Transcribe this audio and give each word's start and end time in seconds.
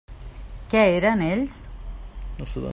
Què 0.73 0.79
eren 0.95 1.23
ells? 1.27 1.61